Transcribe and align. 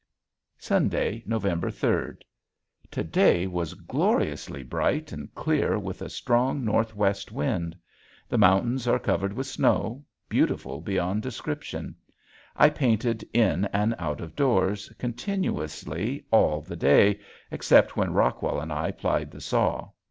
Sunday, 0.57 1.21
November 1.27 1.69
third. 1.69 2.25
To 2.89 3.03
day 3.03 3.45
was 3.45 3.75
gloriously 3.75 4.63
bright 4.63 5.11
and 5.11 5.31
clear 5.35 5.77
with 5.77 6.01
a 6.01 6.09
strong 6.09 6.65
northwest 6.65 7.31
wind. 7.31 7.75
The 8.27 8.39
mountains 8.39 8.87
are 8.87 8.97
covered 8.97 9.31
with 9.31 9.45
snow, 9.45 10.03
beautiful 10.27 10.81
beyond 10.81 11.21
description. 11.21 11.93
I 12.55 12.71
painted 12.71 13.23
in 13.31 13.65
and 13.65 13.93
out 13.99 14.21
of 14.21 14.35
doors 14.35 14.89
continuously 14.97 16.25
all 16.31 16.61
the 16.61 16.75
day 16.75 17.19
except 17.51 17.95
when 17.95 18.11
Rockwell 18.11 18.59
and 18.59 18.73
I 18.73 18.89
plied 18.89 19.29
the 19.29 19.39
saw. 19.39 19.91